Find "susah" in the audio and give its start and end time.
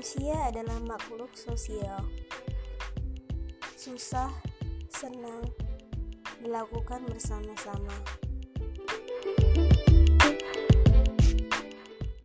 3.76-4.32